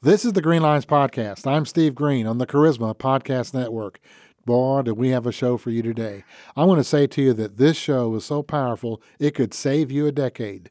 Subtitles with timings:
[0.00, 1.44] This is the Green Lines Podcast.
[1.44, 3.98] I'm Steve Green on the Charisma Podcast Network.
[4.46, 6.22] Boy, do we have a show for you today.
[6.54, 9.90] I want to say to you that this show is so powerful, it could save
[9.90, 10.70] you a decade.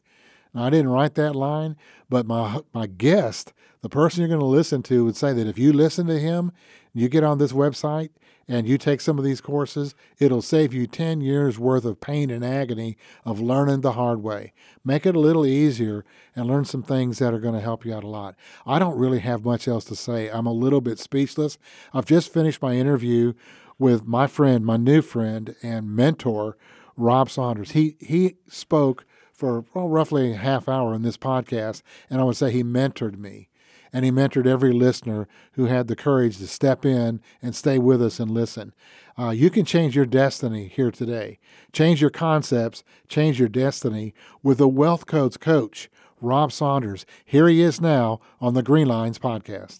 [0.53, 1.75] Now, I didn't write that line,
[2.09, 3.51] but my, my guest,
[3.81, 6.53] the person you're going to listen to, would say that if you listen to him,
[6.93, 8.11] you get on this website,
[8.47, 12.29] and you take some of these courses, it'll save you 10 years worth of pain
[12.29, 14.53] and agony of learning the hard way.
[14.85, 16.05] Make it a little easier
[16.35, 18.35] and learn some things that are going to help you out a lot.
[18.65, 20.29] I don't really have much else to say.
[20.29, 21.57] I'm a little bit speechless.
[21.93, 23.33] I've just finished my interview
[23.77, 26.57] with my friend, my new friend and mentor,
[26.95, 27.71] Rob Saunders.
[27.71, 32.37] He he spoke for well, roughly a half hour in this podcast, and I would
[32.37, 33.49] say he mentored me
[33.91, 38.01] and he mentored every listener who had the courage to step in and stay with
[38.01, 38.73] us and listen.
[39.17, 41.39] Uh, you can change your destiny here today.
[41.73, 44.13] Change your concepts, change your destiny
[44.43, 45.89] with the Wealth Codes coach,
[46.21, 47.05] Rob Saunders.
[47.25, 49.79] Here he is now on the Green Lines podcast.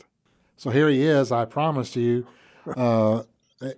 [0.56, 1.32] So here he is.
[1.32, 2.26] I promised you
[2.76, 3.24] uh,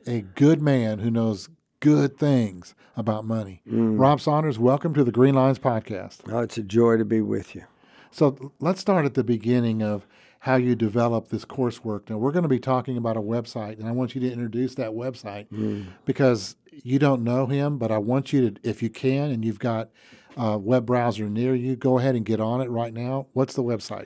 [0.07, 1.49] a good man who knows
[1.79, 3.61] good things about money.
[3.69, 3.99] Mm.
[3.99, 6.19] Rob Saunders, welcome to the Green Lines podcast.
[6.31, 7.63] Oh, it's a joy to be with you.
[8.11, 10.05] So let's start at the beginning of
[10.39, 12.09] how you develop this coursework.
[12.09, 14.75] Now, we're going to be talking about a website, and I want you to introduce
[14.75, 15.87] that website mm.
[16.05, 19.59] because you don't know him, but I want you to, if you can, and you've
[19.59, 19.89] got
[20.37, 23.27] a web browser near you, go ahead and get on it right now.
[23.33, 24.05] What's the website?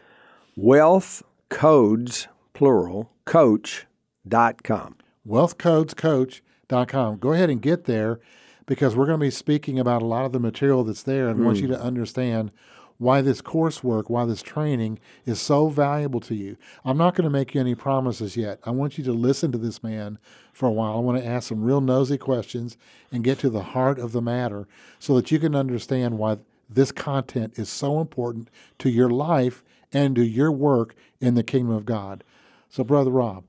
[0.55, 4.95] Wealth Codes, plural, coach.com.
[5.27, 7.17] Wealthcodescoach.com.
[7.19, 8.19] Go ahead and get there
[8.65, 11.39] because we're going to be speaking about a lot of the material that's there and
[11.39, 11.45] mm.
[11.45, 12.51] want you to understand
[12.97, 16.57] why this coursework, why this training is so valuable to you.
[16.85, 18.59] I'm not going to make you any promises yet.
[18.63, 20.19] I want you to listen to this man
[20.51, 20.95] for a while.
[20.95, 22.77] I want to ask some real nosy questions
[23.11, 24.67] and get to the heart of the matter
[24.99, 26.37] so that you can understand why
[26.69, 28.49] this content is so important
[28.79, 32.23] to your life and to your work in the kingdom of God.
[32.69, 33.43] So, Brother Rob,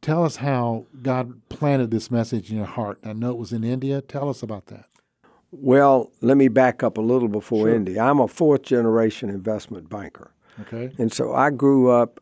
[0.00, 2.98] tell us how God planted this message in your heart.
[3.04, 4.00] I know it was in India.
[4.00, 4.89] Tell us about that.
[5.52, 7.74] Well, let me back up a little before sure.
[7.74, 7.98] Indy.
[7.98, 10.32] I'm a fourth generation investment banker.
[10.60, 10.92] Okay.
[10.98, 12.20] And so I grew up,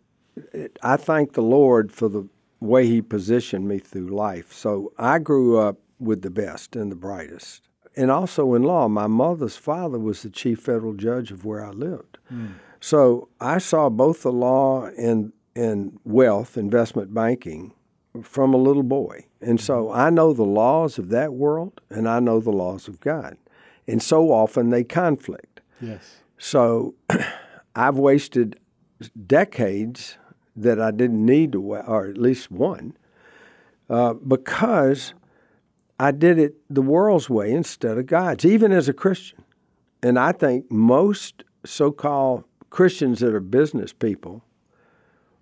[0.83, 2.29] I thank the Lord for the
[2.61, 4.53] way He positioned me through life.
[4.53, 7.63] So I grew up with the best and the brightest.
[7.97, 11.71] And also in law, my mother's father was the chief federal judge of where I
[11.71, 12.19] lived.
[12.33, 12.55] Mm.
[12.81, 17.73] So I saw both the law and, and wealth, investment banking,
[18.23, 19.27] from a little boy.
[19.41, 19.99] And so mm-hmm.
[19.99, 23.37] I know the laws of that world and I know the laws of God.
[23.87, 25.61] And so often they conflict.
[25.81, 26.17] Yes.
[26.39, 26.95] So
[27.75, 28.59] I've wasted
[29.27, 30.19] decades
[30.57, 32.97] that I didn't need to, or at least one,
[33.89, 35.15] uh, because
[36.01, 39.45] I did it the world's way instead of God's, even as a Christian.
[40.03, 44.45] And I think most so called Christians that are business people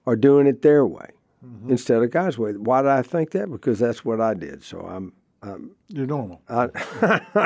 [0.06, 1.10] are doing it their way
[1.44, 1.70] mm-hmm.
[1.70, 2.52] instead of God's way.
[2.52, 3.50] Why did I think that?
[3.50, 4.62] Because that's what I did.
[4.62, 5.12] So I'm.
[5.42, 6.40] I'm You're normal.
[6.48, 6.70] I,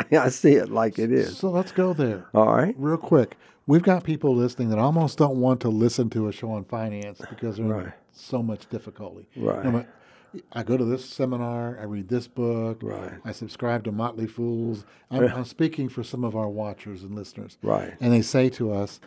[0.12, 1.36] I see it like it is.
[1.36, 2.24] So let's go there.
[2.32, 2.74] All right.
[2.78, 3.36] Real quick.
[3.66, 7.20] We've got people listening that almost don't want to listen to a show on finance
[7.28, 7.92] because there's right.
[8.12, 9.28] so much difficulty.
[9.36, 9.86] Right.
[10.52, 13.12] I go to this seminar, I read this book, right.
[13.24, 14.84] I subscribe to Motley Fools.
[15.10, 17.58] I'm, I'm, speaking for some of our watchers and listeners.
[17.62, 17.94] Right.
[18.00, 19.00] And they say to us,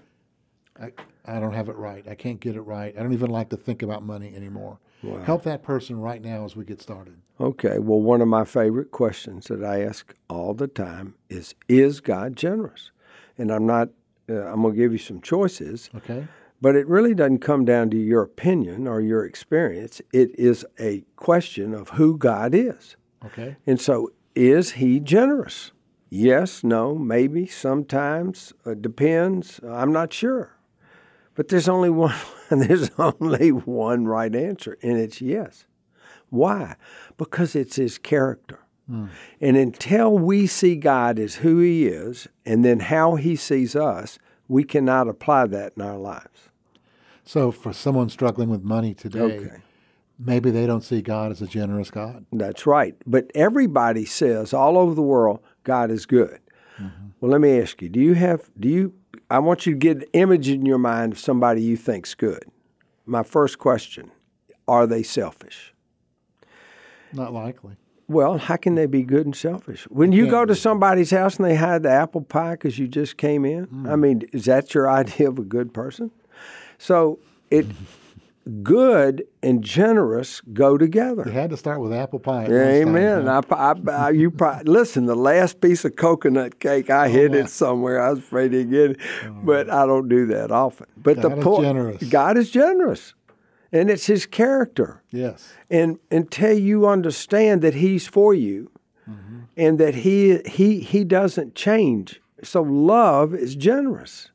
[0.80, 0.92] I,
[1.26, 2.06] I don't have it right.
[2.08, 2.94] I can't get it right.
[2.98, 4.80] I don't even like to think about money anymore.
[5.04, 5.22] Wow.
[5.24, 7.16] Help that person right now as we get started.
[7.40, 7.80] Okay.
[7.80, 12.36] Well, one of my favorite questions that I ask all the time is Is God
[12.36, 12.92] generous?
[13.38, 13.90] And I'm not,
[14.30, 15.90] uh, I'm going to give you some choices.
[15.96, 16.28] Okay.
[16.62, 20.02] But it really doesn't come down to your opinion or your experience.
[20.14, 22.96] It is a question of who God is.
[23.26, 23.58] Okay.
[23.68, 25.74] And so, is He generous?
[26.10, 29.60] Yes, no, maybe, sometimes, uh, depends.
[29.68, 30.56] I'm not sure.
[31.36, 32.16] But there's only one
[32.50, 35.66] there's only one right answer, and it's yes.
[36.30, 36.76] Why?
[37.18, 38.60] Because it's his character.
[38.90, 39.10] Mm.
[39.40, 44.20] And until we see God as who he is and then how he sees us,
[44.48, 46.50] we cannot apply that in our lives.
[47.24, 49.58] So for someone struggling with money today, okay.
[50.20, 52.26] maybe they don't see God as a generous God.
[52.32, 52.96] That's right.
[53.06, 56.40] But everybody says all over the world, God is good.
[56.78, 57.08] Mm-hmm.
[57.22, 58.94] Well, let me ask you, do you have do you
[59.34, 62.46] I want you to get an image in your mind of somebody you think's good.
[63.04, 64.12] My first question,
[64.68, 65.74] are they selfish?
[67.12, 67.78] Not likely.
[68.08, 69.86] Well, how can they be good and selfish?
[69.86, 73.18] When you go to somebody's house and they hide the apple pie because you just
[73.18, 73.92] came in, mm.
[73.92, 76.12] I mean, is that your idea of a good person?
[76.78, 77.18] So
[77.50, 77.66] it
[78.62, 81.24] good and generous go together.
[81.26, 82.46] You had to start with apple pie.
[82.46, 83.26] Amen.
[83.26, 83.76] Time, huh?
[83.88, 85.06] I, I, you probably, listen.
[85.06, 88.02] The last piece of coconut cake, I oh, hid it somewhere.
[88.02, 90.88] I was afraid to get it, oh, but I don't do that often.
[90.98, 92.04] But God the point, generous.
[92.04, 93.14] God is generous.
[93.72, 95.02] and it's His character.
[95.12, 95.54] Yes.
[95.70, 98.72] And until you understand that He's for you,
[99.10, 99.42] mm-hmm.
[99.56, 104.32] and that He He He doesn't change, so love is generous.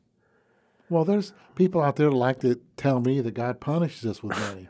[0.90, 4.38] Well, there's people out there that like to tell me that God punishes us with
[4.38, 4.68] money.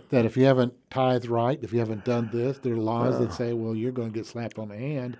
[0.10, 3.32] that if you haven't tithed right, if you haven't done this, there are laws that
[3.32, 5.16] say, well, you're going to get slapped on the hand,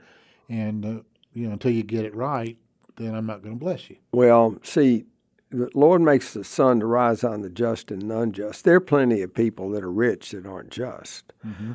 [0.49, 1.03] and uh,
[1.33, 2.57] you know until you get it right,
[2.97, 3.97] then I'm not going to bless you.
[4.13, 5.05] Well, see,
[5.51, 8.65] the Lord makes the sun to rise on the just and the unjust.
[8.65, 11.33] There are plenty of people that are rich that aren't just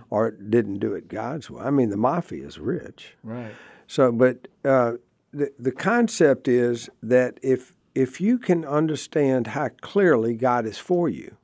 [0.10, 1.64] or didn't do it God's way.
[1.64, 3.16] I mean, the mafia is rich.
[3.24, 3.54] Right.
[3.88, 4.94] So, but uh,
[5.32, 11.08] the the concept is that if if you can understand how clearly God is for
[11.10, 11.38] you,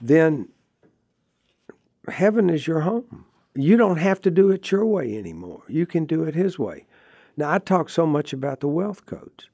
[0.00, 0.48] then
[2.08, 3.24] heaven is your home.
[3.54, 5.62] You don't have to do it your way anymore.
[5.68, 6.86] You can do it His way.
[7.36, 9.48] Now, I talk so much about the wealth codes.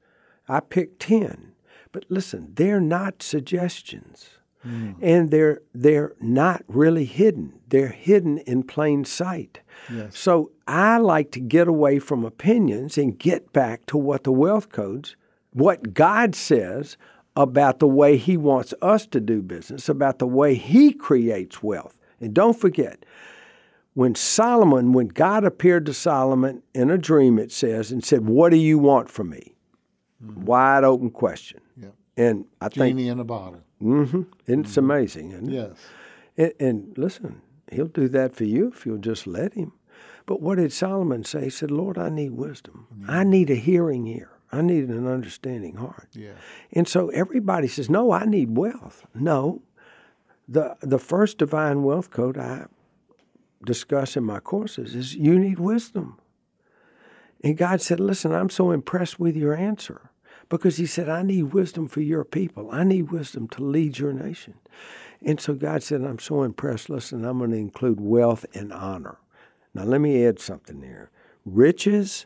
[0.47, 1.53] I picked ten,
[1.91, 4.29] but listen, they're not suggestions,
[4.61, 4.93] hmm.
[5.01, 7.59] and they're they're not really hidden.
[7.67, 9.61] They're hidden in plain sight.
[9.91, 10.17] Yes.
[10.17, 14.69] So I like to get away from opinions and get back to what the wealth
[14.69, 15.15] codes,
[15.55, 16.97] what God says
[17.37, 21.97] about the way He wants us to do business, about the way He creates wealth.
[22.19, 23.05] And don't forget,
[23.93, 28.49] when Solomon, when God appeared to Solomon in a dream, it says, and said, What
[28.51, 29.55] do you want from me?
[30.21, 31.61] Wide open question.
[31.77, 31.89] Yeah.
[32.17, 33.61] And I think Genie in a bottle.
[33.79, 35.31] hmm it's amazing.
[35.31, 35.53] Isn't it?
[35.53, 35.77] Yes.
[36.37, 37.41] And, and listen,
[37.71, 39.71] he'll do that for you if you'll just let him.
[40.25, 41.45] But what did Solomon say?
[41.45, 42.87] He said, Lord, I need wisdom.
[43.07, 44.31] I need a hearing ear.
[44.55, 46.09] I need an understanding heart.
[46.13, 46.33] Yeah.
[46.71, 49.05] And so everybody says, No, I need wealth.
[49.13, 49.61] No.
[50.47, 52.65] The the first divine wealth code I
[53.65, 56.19] discuss in my courses is you need wisdom.
[57.43, 60.09] And God said, Listen, I'm so impressed with your answer
[60.49, 62.69] because He said, I need wisdom for your people.
[62.71, 64.55] I need wisdom to lead your nation.
[65.21, 66.89] And so God said, I'm so impressed.
[66.89, 69.17] Listen, I'm going to include wealth and honor.
[69.73, 71.09] Now, let me add something here.
[71.45, 72.25] Riches,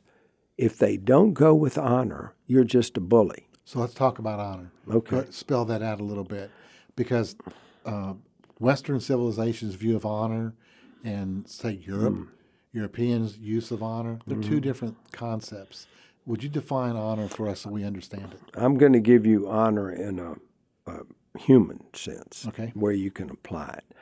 [0.60, 3.48] if they don't go with honor, you're just a bully.
[3.64, 4.72] So let's talk about honor.
[4.90, 5.26] Okay.
[5.30, 6.52] Spell that out a little bit,
[6.98, 7.36] because
[7.86, 8.14] uh,
[8.60, 10.54] Western civilization's view of honor
[11.04, 12.24] and say Europe, Hmm.
[12.74, 15.88] Europeans' use of honor, they're two different concepts.
[16.26, 18.42] Would you define honor for us so we understand it?
[18.54, 20.36] I'm going to give you honor in a,
[20.92, 21.00] a
[21.40, 22.72] human sense, Okay.
[22.76, 23.96] where you can apply it.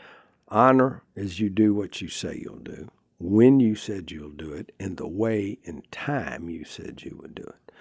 [0.50, 2.90] Honor is you do what you say you'll do,
[3.30, 7.36] when you said you'll do it, and the way and time you said you would
[7.36, 7.72] do it.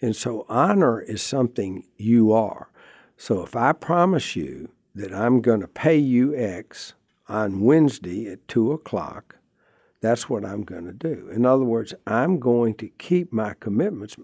[0.00, 2.68] And so, honor is something you are.
[3.16, 6.94] So, if I promise you that I'm going to pay you X
[7.28, 9.36] on Wednesday at 2 o'clock,
[10.00, 11.30] that's what I'm going to do.
[11.32, 14.16] In other words, I'm going to keep my commitments.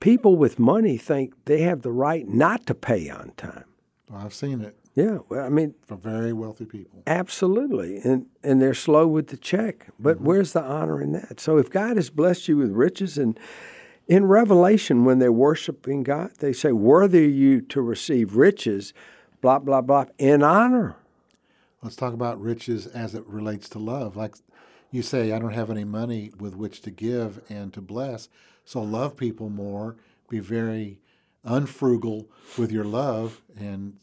[0.00, 3.64] People with money think they have the right not to pay on time.
[4.08, 7.02] Well, I've seen it Yeah, well, I mean, for very wealthy people.
[7.06, 9.88] absolutely, and and they're slow with the check.
[10.00, 10.24] But mm-hmm.
[10.24, 11.38] where's the honor in that?
[11.38, 13.38] So if God has blessed you with riches, and
[14.08, 18.94] in Revelation, when they're worshiping God, they say, "Worthy are you to receive riches,
[19.42, 20.96] blah blah blah, in honor."
[21.82, 24.16] Let's talk about riches as it relates to love.
[24.16, 24.36] Like
[24.90, 28.30] you say, I don't have any money with which to give and to bless.
[28.64, 29.96] So love people more,
[30.30, 31.00] be very
[31.46, 32.26] unfrugal
[32.58, 33.96] with your love and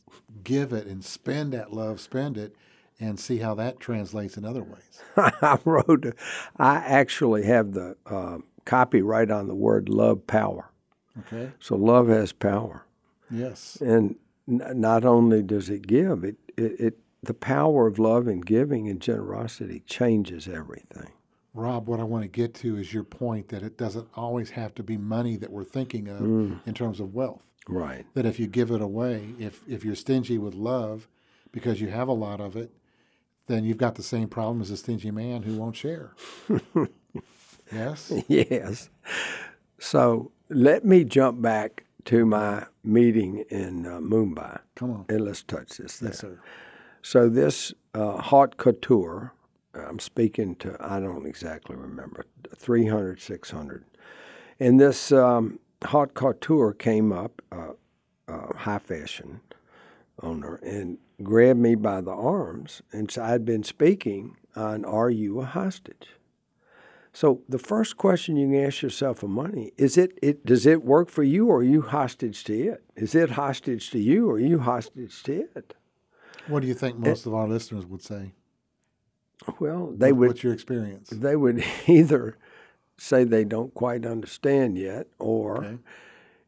[0.44, 2.56] give it and spend that love, spend it,
[3.00, 5.02] and see how that translates in other ways.
[5.18, 6.16] I wrote,
[6.57, 10.71] I actually have the uh, copyright on the word "love power."
[11.19, 11.52] Okay?
[11.59, 12.85] So love has power.
[13.30, 13.78] Yes.
[13.81, 14.16] And
[14.47, 18.90] n- not only does it give, it, it, it the power of love and giving
[18.90, 21.12] and generosity changes everything.
[21.54, 24.74] Rob, what I want to get to is your point that it doesn't always have
[24.76, 27.45] to be money that we're thinking of in terms of wealth.
[27.68, 28.06] Right.
[28.14, 31.07] that if you give it away, if if you're stingy with love
[31.54, 32.72] because you have a lot of it,
[33.48, 36.12] then you've got the same problem as a stingy man who won't share.
[37.72, 38.12] yes?
[38.28, 38.90] Yes.
[39.80, 45.06] So let me jump back to my meeting in uh, Mumbai, Come on.
[45.07, 46.10] and let's touch this there.
[46.10, 46.40] Yes, sir.
[47.02, 49.31] So this uh, haute couture,
[49.73, 52.25] I'm speaking to, I don't exactly remember,
[52.56, 53.85] 300, 600.
[54.59, 57.73] And this um, haute couture came up, uh,
[58.27, 59.42] uh, high fashion
[60.21, 62.81] owner, and grabbed me by the arms.
[62.92, 66.09] And so I'd been speaking on Are You a Hostage?
[67.15, 70.83] So the first question you can ask yourself of money is it, it does it
[70.83, 72.83] work for you or are you hostage to it?
[72.95, 75.75] Is it hostage to you or are you hostage to it?
[76.47, 78.31] What do you think most of our listeners would say?
[79.59, 81.09] Well, they would What's your experience?
[81.09, 82.37] they would either
[82.97, 85.78] say they don't quite understand yet, or Okay.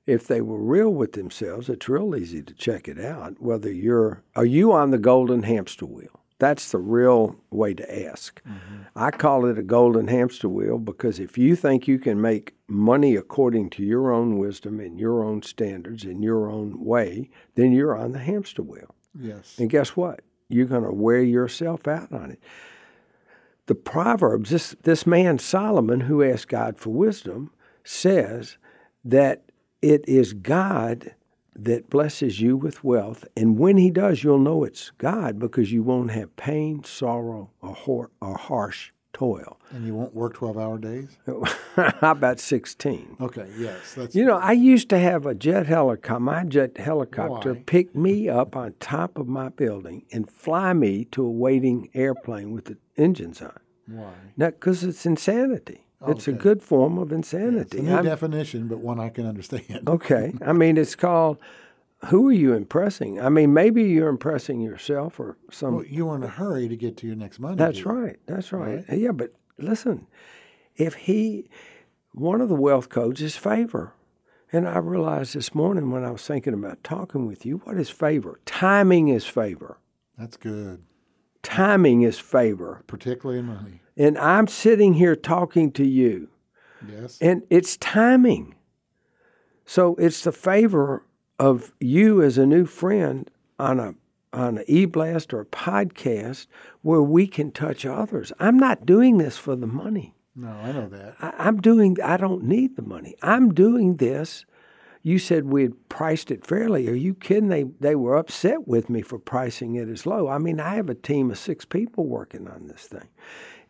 [0.05, 3.41] if they were real with themselves, it's real easy to check it out.
[3.41, 6.21] Whether you're are you on the golden hamster wheel?
[6.37, 8.41] That's the real way to ask.
[8.43, 8.81] Mm-hmm.
[8.95, 13.15] I call it a golden hamster wheel because if you think you can make money
[13.15, 17.95] according to your own wisdom and your own standards in your own way, then you're
[17.97, 18.93] on the hamster wheel.
[19.17, 19.55] Yes.
[19.57, 20.21] And guess what?
[20.49, 22.39] You're going to wear yourself out on it.
[23.67, 27.51] The Proverbs, this, this man Solomon, who asked God for wisdom,
[27.83, 28.57] says
[29.03, 29.43] that
[29.81, 31.15] it is God
[31.55, 33.25] that blesses you with wealth.
[33.35, 38.11] And when he does, you'll know it's God because you won't have pain, sorrow, or,
[38.21, 39.57] or harsh toil.
[39.71, 41.17] And you won't work 12 hour days?
[41.75, 43.15] How about 16?
[43.21, 43.93] Okay, yes.
[43.95, 46.19] That's you know, I used to have a jet helicopter.
[46.19, 47.63] My jet helicopter Why?
[47.65, 52.51] pick me up on top of my building and fly me to a waiting airplane
[52.51, 53.57] with the engines on.
[53.87, 54.11] why.
[54.37, 55.81] Because it's insanity.
[56.07, 57.79] It's a good form of It's insanity.
[57.79, 59.87] a new I'm- definition, but one I can understand.
[59.87, 60.33] Okay.
[60.45, 61.39] I mean, it's called
[62.07, 63.19] who are you impressing?
[63.19, 65.75] I mean, maybe you're impressing yourself or some.
[65.75, 67.55] Well, you're in a hurry to get to your next money.
[67.55, 68.17] that's right.
[68.27, 68.83] That's right.
[68.91, 70.07] Yeah, but listen,
[70.75, 71.49] if he,
[72.11, 73.93] one of the wealth codes is favor.
[74.51, 77.89] And I realized this morning when I was thinking about talking with you, what is
[77.89, 78.39] favor?
[78.45, 79.79] Timing is favor.
[80.17, 80.83] That's good,
[81.43, 82.83] Timing is favor.
[82.87, 83.81] particularly in money.
[83.97, 86.29] And I'm sitting here talking to you.
[86.87, 87.17] Yes.
[87.21, 88.55] And it's timing.
[89.65, 91.05] So it's the favor
[91.39, 93.95] of you as a new friend on a
[94.33, 96.47] on an e-blast or a podcast
[96.81, 98.33] where we can touch others.
[98.37, 100.13] I'm not doing this for the money.
[100.35, 101.15] no, I know that.
[101.21, 103.15] I, I'm doing I don't need the money.
[103.21, 104.45] I'm doing this.
[105.01, 106.89] You said we had priced it fairly.
[106.89, 107.49] Are you kidding?
[107.49, 110.27] They they were upset with me for pricing it as low.
[110.27, 113.07] I mean, I have a team of six people working on this thing,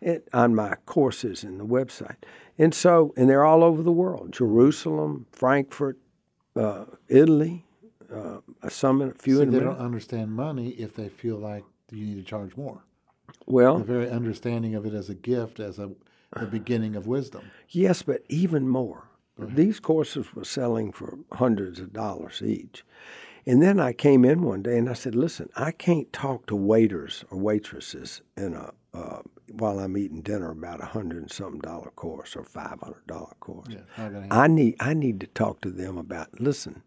[0.01, 2.15] it, on my courses and the website,
[2.57, 6.00] and so and they're all over the world: Jerusalem, Frankfurt,
[6.55, 7.65] uh, Italy,
[8.13, 8.38] uh,
[8.69, 12.05] some in a few See, in they don't understand money if they feel like you
[12.05, 12.83] need to charge more.
[13.45, 15.91] Well, The very understanding of it as a gift, as a
[16.39, 17.51] the beginning of wisdom.
[17.69, 19.09] Yes, but even more.
[19.38, 22.85] These courses were selling for hundreds of dollars each.
[23.45, 26.55] And then I came in one day and I said, "Listen, I can't talk to
[26.55, 29.21] waiters or waitresses in a uh,
[29.51, 33.33] while I'm eating dinner about a hundred and something dollar course or five hundred dollar
[33.39, 33.67] course.
[33.69, 34.31] Yeah, not gonna happen.
[34.31, 36.39] I need I need to talk to them about.
[36.39, 36.83] Listen,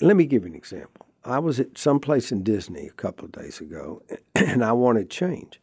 [0.00, 1.06] let me give you an example.
[1.24, 4.02] I was at some place in Disney a couple of days ago,
[4.34, 5.60] and I wanted change.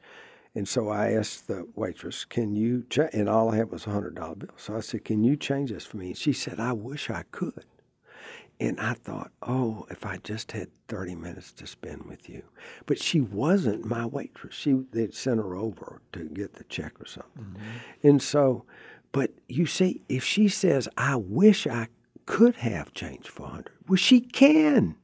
[0.56, 3.10] And so I asked the waitress, "Can you?" Cha-?
[3.14, 4.50] And all I had was a hundred dollar bill.
[4.58, 7.24] So I said, "Can you change this for me?" And she said, "I wish I
[7.32, 7.66] could."
[8.60, 12.44] And I thought, "Oh, if I just had thirty minutes to spend with you,"
[12.86, 14.56] but she wasn't my waitress.
[14.56, 17.44] She they'd sent her over to get the check or something.
[17.44, 18.08] Mm-hmm.
[18.08, 18.66] And so,
[19.12, 21.88] but you see, if she says, "I wish I
[22.26, 24.96] could have change for a hundred, well, she can.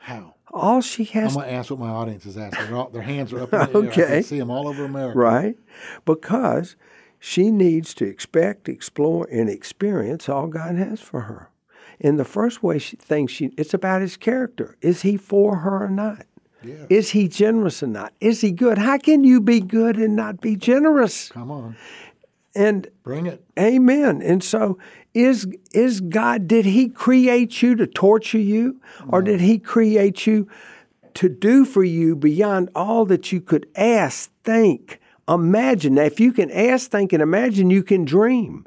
[0.00, 0.34] How?
[0.52, 1.34] All she has.
[1.36, 2.74] I'm going to ask what my audience is asking.
[2.74, 3.74] All, their hands are up in the air.
[3.74, 4.06] I Okay.
[4.06, 5.18] can see them all over America.
[5.18, 5.56] right?
[6.04, 6.76] Because
[7.18, 11.50] she needs to expect, explore, and experience all God has for her.
[12.00, 14.76] And the first way she thinks she it's about his character.
[14.80, 16.26] Is he for her or not?
[16.62, 16.86] Yeah.
[16.88, 18.12] Is he generous or not?
[18.20, 18.78] Is he good?
[18.78, 21.28] How can you be good and not be generous?
[21.28, 21.76] Come on.
[22.54, 23.44] And Bring it.
[23.58, 24.22] Amen.
[24.22, 24.78] And so
[25.14, 30.48] is is God did he create you to torture you or did he create you
[31.14, 35.94] to do for you beyond all that you could ask, think, imagine?
[35.94, 38.66] Now if you can ask, think and imagine, you can dream.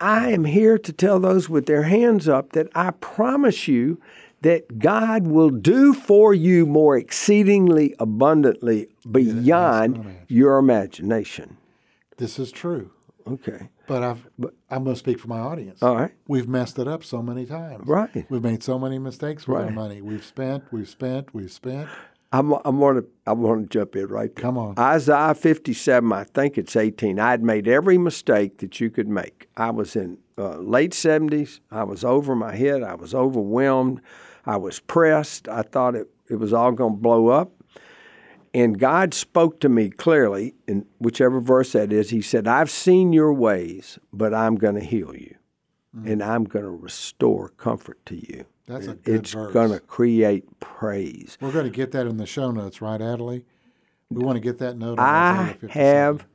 [0.00, 4.00] I am here to tell those with their hands up that I promise you
[4.42, 10.16] that God will do for you more exceedingly abundantly beyond imagine.
[10.28, 11.56] your imagination.
[12.18, 12.90] This is true.
[13.26, 13.68] Okay.
[13.88, 14.28] But I've,
[14.70, 15.82] I'm going to speak for my audience.
[15.82, 16.12] All right.
[16.28, 17.86] We've messed it up so many times.
[17.86, 18.26] Right.
[18.28, 19.74] We've made so many mistakes with our Right.
[19.74, 20.00] money.
[20.02, 21.88] We've spent, we've spent, we've spent.
[22.38, 24.42] I'm, I'm gonna I want to jump in right there.
[24.42, 24.78] Come on.
[24.78, 27.18] Isaiah 57, I think it's 18.
[27.18, 29.48] I had made every mistake that you could make.
[29.56, 31.60] I was in uh, late 70s.
[31.70, 32.82] I was over my head.
[32.82, 34.00] I was overwhelmed.
[34.44, 35.48] I was pressed.
[35.48, 37.52] I thought it, it was all going to blow up.
[38.52, 42.10] And God spoke to me clearly in whichever verse that is.
[42.10, 45.36] He said, I've seen your ways, but I'm going to heal you.
[46.04, 48.44] And I'm going to restore comfort to you.
[48.66, 49.52] That's a good it's verse.
[49.52, 51.38] going to create praise.
[51.40, 53.44] We're going to get that in the show notes, right, Adelie?
[54.10, 55.70] We want to get that note on I Isaiah 57.
[55.82, 56.26] have,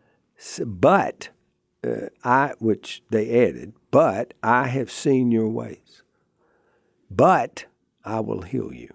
[0.80, 1.30] but
[1.86, 6.04] uh, I, which they added, but I have seen your ways.
[7.10, 7.66] But
[8.06, 8.94] I will heal you.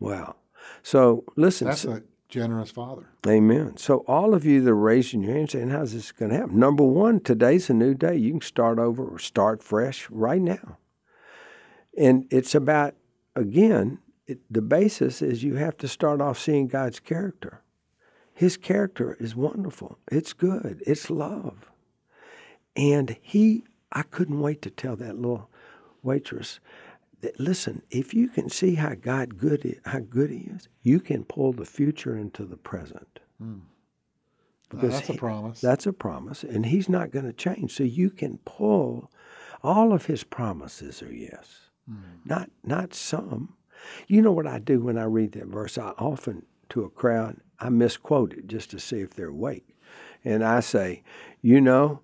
[0.00, 0.36] Wow.
[0.82, 1.70] So listen, Hmm.
[1.70, 3.06] That's so- a generous father.
[3.26, 3.76] amen.
[3.76, 6.58] So all of you that are raising your hand saying, how's this going to happen?
[6.58, 8.16] Number one, today's a new day.
[8.16, 10.78] You can start over or start fresh right now.
[11.98, 12.94] And it's about,
[13.36, 17.62] again, it, the basis is you have to start off seeing God's character.
[18.32, 19.98] His character is wonderful.
[20.10, 20.82] It's good.
[20.86, 21.70] It's love.
[22.74, 25.48] And he, I couldn't wait to tell that little
[26.02, 26.58] waitress
[27.24, 31.24] that listen, if you can see how God good how good He is, you can
[31.24, 33.18] pull the future into the present.
[33.42, 33.62] Mm.
[34.68, 35.60] Because that's he, a promise.
[35.60, 37.74] That's a promise, and He's not going to change.
[37.74, 39.10] So you can pull
[39.62, 41.96] all of His promises are yes, mm.
[42.24, 43.54] not not some.
[44.06, 45.76] You know what I do when I read that verse?
[45.78, 49.76] I often to a crowd I misquote it just to see if they're awake,
[50.24, 51.02] and I say,
[51.40, 52.00] you know,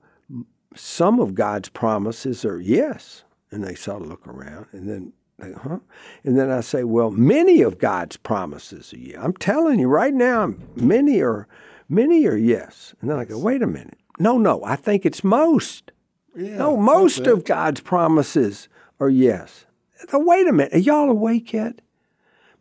[0.74, 5.52] some of God's promises are yes, and they sort of look around, and then they,
[5.52, 5.78] huh?
[6.24, 9.18] And then I say, well, many of God's promises are yes.
[9.20, 11.48] I'm telling you right now, many are
[11.88, 12.94] many are yes.
[13.00, 13.98] And then I go, wait a minute.
[14.18, 15.92] No, no, I think it's most.
[16.36, 18.68] Yeah, no, most of God's promises
[19.00, 19.66] are yes.
[20.12, 20.74] Now, wait a minute.
[20.74, 21.80] Are y'all awake yet?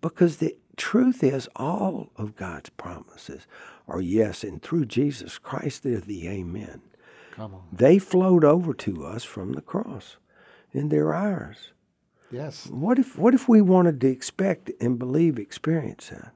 [0.01, 3.47] Because the truth is, all of God's promises
[3.87, 6.81] are yes, and through Jesus Christ, they're the amen.
[7.31, 7.63] Come on.
[7.71, 10.17] They flowed over to us from the cross
[10.73, 11.71] and they're ours.
[12.31, 12.67] Yes.
[12.67, 16.33] What if what if we wanted to expect and believe experience that?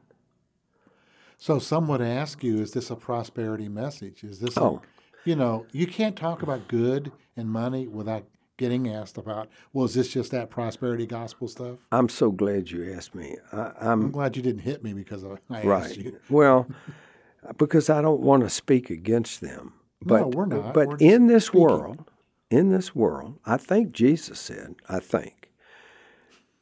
[1.37, 4.23] So some would ask you, is this a prosperity message?
[4.23, 4.81] Is this oh.
[4.81, 8.25] A, you know, you can't talk about good and money without
[8.57, 11.79] getting asked about, well, is this just that prosperity gospel stuff?
[11.91, 13.37] I'm so glad you asked me.
[13.51, 15.85] I, am glad you didn't hit me because I, I right.
[15.85, 16.19] asked you.
[16.29, 16.67] well,
[17.57, 19.73] because I don't want to speak against them.
[20.01, 20.73] But, no, we're not.
[20.73, 21.61] But we're in this speaking.
[21.61, 22.11] world,
[22.49, 25.51] in this world, I think Jesus said, I think,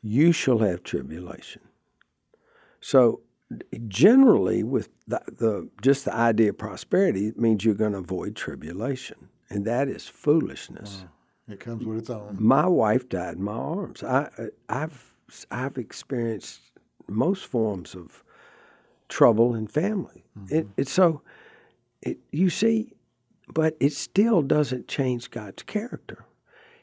[0.02, 1.62] you shall have tribulation.
[2.80, 3.22] So
[3.88, 8.36] generally with the, the, just the idea of prosperity it means you're going to avoid
[8.36, 11.10] tribulation and that is foolishness mm.
[11.52, 14.30] It comes with its own my wife died in my arms I,
[14.70, 15.14] i've
[15.50, 16.62] i've experienced
[17.08, 18.24] most forms of
[19.10, 20.56] trouble in family mm-hmm.
[20.56, 21.22] it, it's so
[22.02, 22.94] it, you see
[23.54, 26.26] but it still doesn't change God's character.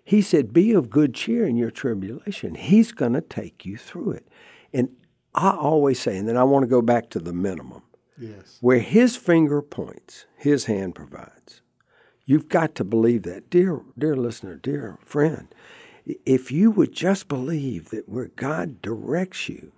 [0.04, 2.54] He said, Be of good cheer in your tribulation.
[2.54, 4.28] He's going to take you through it.
[4.72, 4.90] And
[5.34, 7.82] I always say, and then I want to go back to the minimum.
[8.18, 8.58] Yes.
[8.60, 11.62] Where his finger points, his hand provides.
[12.28, 13.48] You've got to believe that.
[13.48, 15.48] Dear, dear listener, dear friend,
[16.26, 19.72] if you would just believe that where God directs you,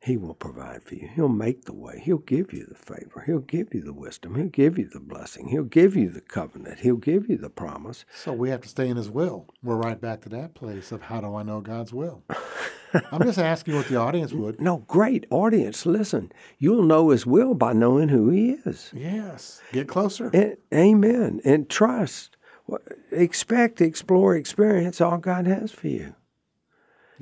[0.00, 1.08] he will provide for you.
[1.14, 2.02] He'll make the way.
[2.04, 3.22] He'll give you the favor.
[3.24, 4.34] He'll give you the wisdom.
[4.34, 5.50] He'll give you the blessing.
[5.50, 6.80] He'll give you the covenant.
[6.80, 8.04] He'll give you the promise.
[8.12, 9.46] So we have to stay in His will.
[9.62, 12.24] We're right back to that place of how do I know God's will?
[13.10, 14.60] I'm just asking what the audience would.
[14.60, 15.86] No, great audience.
[15.86, 18.90] Listen, you'll know His will by knowing who He is.
[18.94, 19.60] Yes.
[19.72, 20.30] Get closer.
[20.32, 21.40] And, amen.
[21.44, 22.36] And trust.
[23.10, 26.14] Expect, explore, experience all God has for you.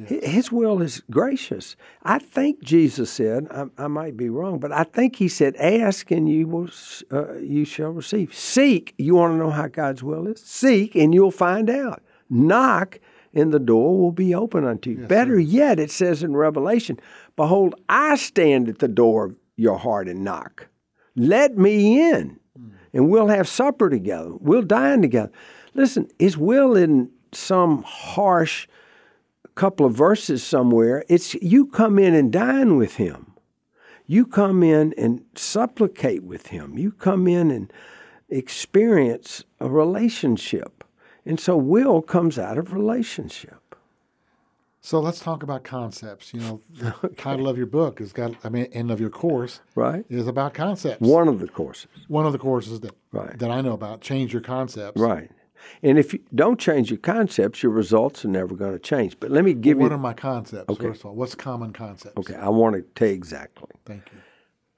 [0.06, 1.76] His will is gracious.
[2.02, 6.10] I think Jesus said, I, I, might be wrong, but I think he said, "Ask
[6.10, 6.70] and you will,
[7.12, 8.34] uh, you shall receive.
[8.34, 8.94] Seek.
[8.96, 10.40] You want to know how God's will is?
[10.40, 12.02] Seek and you'll find out.
[12.30, 13.00] Knock,
[13.32, 14.98] and the door will be open unto you.
[15.00, 15.40] Yes, Better sir.
[15.40, 16.98] yet, it says in Revelation,
[17.36, 20.68] "Behold, I stand at the door of your heart and knock.
[21.16, 22.72] Let me in, mm.
[22.92, 24.32] and we'll have supper together.
[24.38, 25.32] We'll dine together."
[25.74, 28.66] Listen, His will isn't some harsh
[29.60, 33.34] couple of verses somewhere, it's you come in and dine with him.
[34.06, 36.78] You come in and supplicate with him.
[36.78, 37.70] You come in and
[38.30, 40.79] experience a relationship.
[41.24, 43.70] And so will comes out of relationship.
[44.82, 46.32] So let's talk about concepts.
[46.32, 47.14] You know, the okay.
[47.14, 50.54] title of your book has got, I mean, and of your course, right, is about
[50.54, 51.00] concepts.
[51.00, 51.90] One of the courses.
[52.08, 53.38] One of the courses that right.
[53.38, 54.00] that I know about.
[54.00, 54.98] Change your concepts.
[54.98, 55.30] Right.
[55.82, 59.20] And if you don't change your concepts, your results are never going to change.
[59.20, 59.98] But let me give well, what you.
[59.98, 60.84] What are my concepts, okay.
[60.84, 61.14] first of all?
[61.14, 62.16] What's common concepts?
[62.16, 63.68] Okay, I want to tell you exactly.
[63.84, 64.18] Thank you.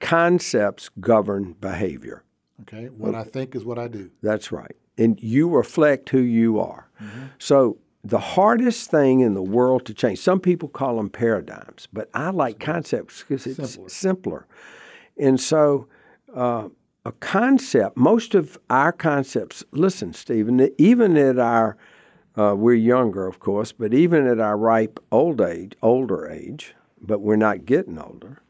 [0.01, 2.23] Concepts govern behavior.
[2.63, 3.19] Okay, what okay.
[3.19, 4.11] I think is what I do.
[4.21, 4.75] That's right.
[4.97, 6.89] And you reflect who you are.
[7.01, 7.23] Mm-hmm.
[7.39, 12.09] So the hardest thing in the world to change, some people call them paradigms, but
[12.13, 13.89] I like concepts because it's simpler.
[13.89, 14.47] simpler.
[15.17, 15.87] And so,
[16.35, 16.69] uh,
[17.05, 17.97] a concept.
[17.97, 21.77] Most of our concepts, listen, Stephen, even at our,
[22.37, 27.19] uh, we're younger, of course, but even at our ripe old age, older age, but
[27.19, 28.41] we're not getting older,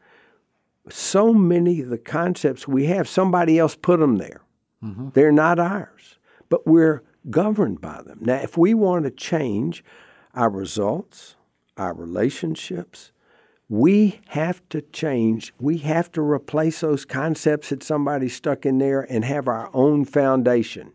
[0.88, 4.42] so many of the concepts we have, somebody else put them there.
[4.82, 5.08] Mm-hmm.
[5.14, 8.18] They're not ours, but we're governed by them.
[8.20, 9.84] Now, if we want to change
[10.34, 11.36] our results,
[11.76, 13.12] our relationships,
[13.68, 15.54] we have to change.
[15.58, 20.04] We have to replace those concepts that somebody stuck in there and have our own
[20.04, 20.92] foundation.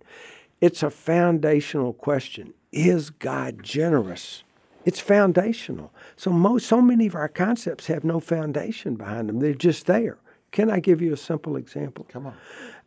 [0.62, 2.53] It's a foundational question.
[2.71, 4.43] Is God generous?
[4.85, 5.91] It's foundational.
[6.15, 9.39] So most, so many of our concepts have no foundation behind them.
[9.39, 10.19] They're just there.
[10.51, 12.05] Can I give you a simple example?
[12.09, 12.35] Come on.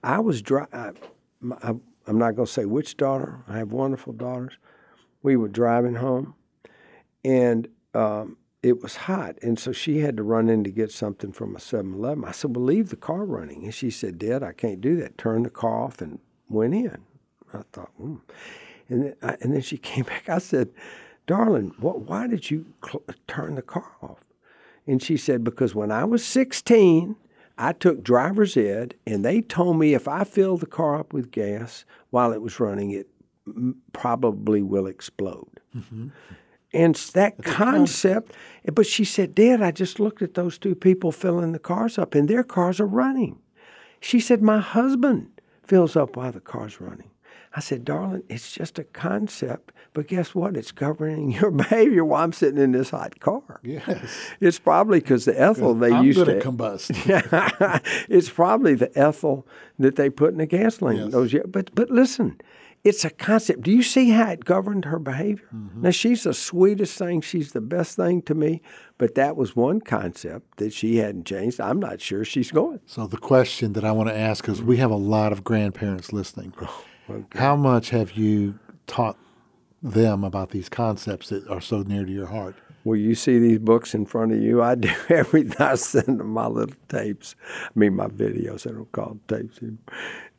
[0.03, 0.93] I was dri- I,
[1.63, 1.75] I,
[2.07, 3.45] I'm not going to say which daughter.
[3.49, 4.57] I have wonderful daughters.
[5.23, 6.35] We were driving home,
[7.25, 11.33] and um, it was hot, and so she had to run in to get something
[11.33, 12.25] from a 7-Eleven.
[12.25, 15.19] I said, "Well, leave the car running," and she said, "Dad, I can't do that."
[15.19, 16.99] Turn the car off and went in.
[17.53, 18.17] I thought, hmm.
[18.89, 20.29] and then I, and then she came back.
[20.29, 20.71] I said,
[21.27, 24.25] "Darling, what, why did you cl- turn the car off?"
[24.87, 27.17] And she said, "Because when I was 16."
[27.63, 31.31] I took driver's ed, and they told me if I filled the car up with
[31.31, 33.09] gas while it was running, it
[33.47, 35.61] m- probably will explode.
[35.73, 36.09] Mm-hmm.
[36.75, 38.33] And that concept,
[38.73, 42.17] but she said, Dad, I just looked at those two people filling the cars up,
[42.17, 43.39] and their cars are running.
[44.01, 45.29] She said, My husband
[45.63, 47.12] fills up while the car's running.
[47.55, 50.57] I said, darling, it's just a concept, but guess what?
[50.57, 53.61] It's governing your behavior while I'm sitting in this hot car.
[53.63, 54.31] Yes.
[54.41, 56.93] It's probably because the ethyl they I'm used to combust.
[58.09, 59.47] it's probably the ethyl
[59.79, 60.97] that they put in the gasoline.
[60.97, 61.13] Yes.
[61.13, 62.41] Those, but but listen,
[62.85, 63.63] it's a concept.
[63.63, 65.47] Do you see how it governed her behavior?
[65.55, 65.83] Mm-hmm.
[65.83, 67.21] Now she's the sweetest thing.
[67.21, 68.61] She's the best thing to me.
[68.99, 71.61] But that was one concept that she hadn't changed.
[71.61, 72.81] I'm not sure she's going.
[72.87, 76.13] So the question that I want to ask is we have a lot of grandparents
[76.13, 76.53] listening.
[77.35, 79.17] How much have you taught
[79.83, 82.57] them about these concepts that are so near to your heart?
[82.85, 84.63] Well, you see these books in front of you.
[84.63, 85.57] I do everything.
[85.59, 87.35] I send them my little tapes.
[87.49, 88.69] I mean, my videos.
[88.69, 89.79] I don't call them tapes anymore.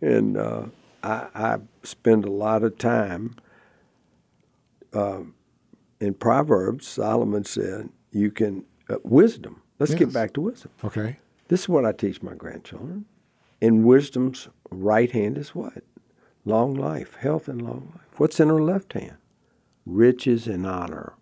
[0.01, 0.65] And uh,
[1.03, 3.36] I, I spend a lot of time
[4.93, 5.36] um,
[5.99, 6.88] in Proverbs.
[6.88, 10.71] Solomon said, "You can uh, wisdom." Let's get back to wisdom.
[10.83, 11.17] Okay.
[11.49, 13.05] This is what I teach my grandchildren.
[13.59, 15.83] In wisdom's right hand is what?
[16.45, 18.19] Long life, health, and long life.
[18.19, 19.17] What's in her left hand?
[19.86, 21.13] Riches and honor.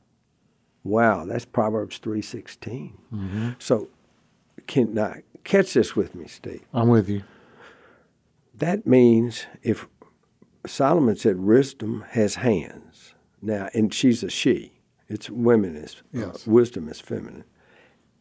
[0.83, 2.21] Wow, that's Proverbs three
[3.59, 3.89] So,
[4.67, 6.63] can now catch this with me, Steve.
[6.73, 7.23] I'm with you.
[8.55, 9.87] That means if
[10.65, 14.73] Solomon said wisdom has hands now, and she's a she.
[15.07, 17.43] It's women is uh, wisdom is feminine,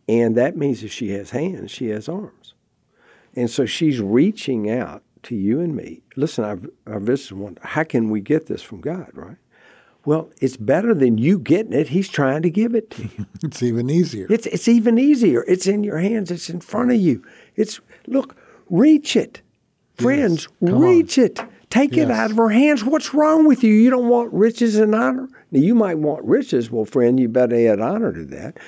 [0.08, 2.54] and that means if she has hands, she has arms,
[3.36, 6.02] and so she's reaching out to you and me.
[6.16, 9.36] Listen, our, our visitors wonder how can we get this from God, right?
[10.04, 11.88] Well, it's better than you getting it.
[11.88, 13.26] He's trying to give it to you.
[13.42, 14.26] It's even easier.
[14.30, 15.44] It's it's even easier.
[15.46, 16.30] It's in your hands.
[16.30, 17.24] It's in front of you.
[17.56, 18.36] It's look,
[18.68, 19.42] reach it,
[19.96, 20.48] friends.
[20.62, 20.78] On.
[20.78, 21.40] reach it.
[21.70, 22.84] Take it out of her hands.
[22.84, 23.72] What's wrong with you?
[23.72, 25.28] You don't want riches and honor.
[25.52, 26.70] Now you might want riches.
[26.70, 28.58] Well, friend, you better add honor to that.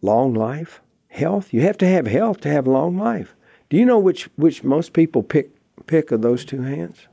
[0.00, 1.52] Long life, health.
[1.52, 3.36] You have to have health to have long life.
[3.72, 5.48] Do you know which which most people pick
[5.86, 7.08] pick of those two hands?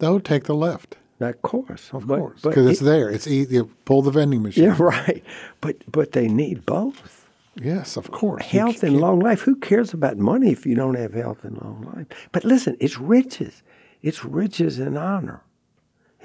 [0.00, 3.08] They'll take the left, Of course, of But- course, because it's it- there.
[3.08, 3.54] It's easy.
[3.54, 4.64] You pull the vending machine.
[4.64, 5.22] yeah, right.
[5.60, 7.28] But but they need both.
[7.54, 8.44] Yes, of course.
[8.46, 9.42] Health and long life.
[9.42, 12.08] Who cares about money if you don't have health and long life?
[12.32, 13.62] But listen, it's riches.
[14.02, 15.40] It's riches and honor.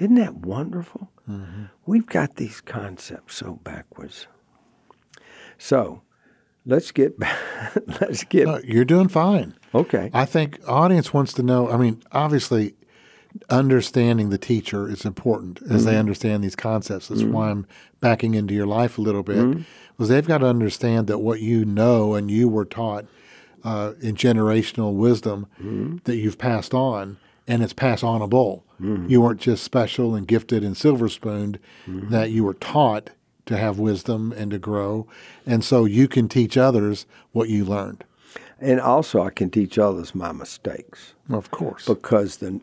[0.00, 1.08] Isn't that wonderful?
[1.28, 1.64] Mm-hmm.
[1.86, 4.26] We've got these concepts so backwards.
[5.56, 6.02] So,
[6.66, 7.38] let's get back.
[8.00, 9.54] let's get No, you're doing fine.
[9.74, 10.10] okay.
[10.12, 11.70] I think audience wants to know.
[11.70, 12.74] I mean, obviously,
[13.48, 16.00] understanding the teacher is important as they mm-hmm.
[16.00, 17.08] understand these concepts.
[17.08, 17.32] That's mm-hmm.
[17.32, 17.66] why I'm
[18.00, 19.62] backing into your life a little bit, mm-hmm.
[19.96, 23.06] because they've got to understand that what you know and you were taught
[23.62, 25.46] uh, in generational wisdom
[26.04, 28.62] that you've passed on, and it's pass onable.
[29.08, 33.10] You weren't just special and gifted and silver spooned; that you were taught
[33.50, 35.06] to have wisdom and to grow,
[35.44, 38.04] and so you can teach others what you learned.
[38.60, 41.86] and also, I can teach others my mistakes Of course.
[41.86, 42.60] because the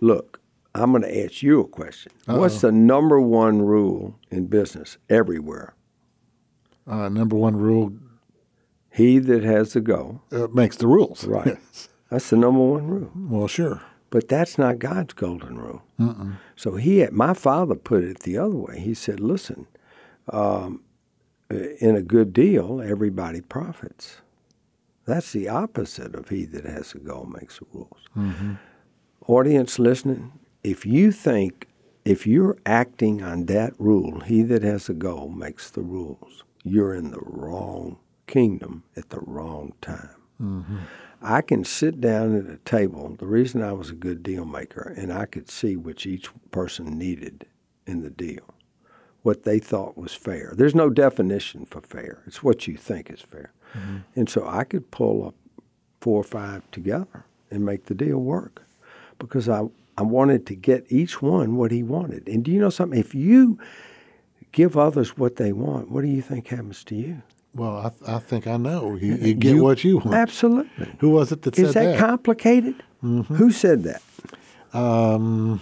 [0.00, 0.40] look.
[0.72, 2.12] I'm going to ask you a question.
[2.26, 5.74] What's the number one rule in business everywhere?
[6.86, 7.92] uh, number one rule
[8.90, 11.24] He that has the go uh, makes the rules.
[11.26, 11.46] Right.
[11.72, 11.88] Yes.
[12.10, 13.10] That's the number one rule.
[13.14, 13.82] Well, sure.
[14.10, 15.82] But that's not God's golden rule.
[16.56, 18.80] So he, had, my father put it the other way.
[18.80, 19.66] He said, "Listen,
[20.30, 20.82] um,
[21.50, 24.20] in a good deal, everybody profits.
[25.06, 28.56] That's the opposite of he that has a goal makes the rules."
[29.26, 31.66] Audience listening, if you think
[32.04, 36.44] if you're acting on that rule, he that has a goal makes the rules.
[36.64, 40.16] You're in the wrong kingdom at the wrong time.
[41.22, 43.14] I can sit down at a table.
[43.18, 46.96] The reason I was a good deal maker, and I could see which each person
[46.96, 47.46] needed
[47.86, 48.54] in the deal,
[49.22, 50.52] what they thought was fair.
[50.56, 52.22] There's no definition for fair.
[52.26, 53.52] It's what you think is fair.
[54.16, 55.34] And so I could pull up
[56.00, 58.62] four or five together and make the deal work
[59.18, 59.62] because I,
[59.96, 62.26] I wanted to get each one what he wanted.
[62.28, 62.98] And do you know something?
[62.98, 63.58] If you
[64.50, 67.22] give others what they want, what do you think happens to you?
[67.54, 68.96] Well, I, th- I think I know.
[68.96, 70.14] You, you get You- what you want.
[70.14, 70.92] Absolutely.
[70.98, 71.94] Who was it that Is said that?
[71.94, 72.82] Is that, complicated?
[73.02, 74.02] Who said that?
[74.72, 75.60] um,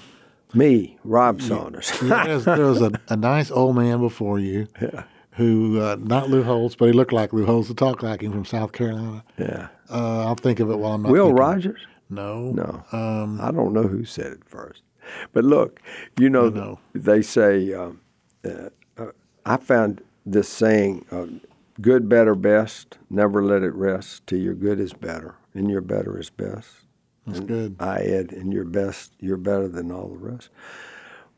[0.55, 1.93] Me, Rob Saunders.
[2.03, 4.69] yeah, there was a, a nice old man before you
[5.39, 8.33] who, uh, not Lou Holtz, but he looked like Lou Holtz, to talk like him
[8.33, 9.25] from South Carolina.
[9.39, 9.69] yeah.
[9.89, 11.37] Uh, I'll think of it while I'm not Will thinking.
[11.37, 11.81] Rogers?
[12.11, 12.51] No.
[12.51, 12.85] No.
[12.93, 14.83] Um, I don't know who said it first.
[15.33, 15.81] But look,
[16.19, 16.81] you know, know.
[16.93, 18.01] they say, um,
[18.45, 19.13] uh, uh,
[19.47, 21.27] I found this saying, uh,
[21.81, 26.19] good, better, best, never let it rest till your good is better and your better
[26.19, 26.69] is best.
[27.29, 27.77] That's good.
[27.81, 30.49] I add, and your best, you're better than all the rest.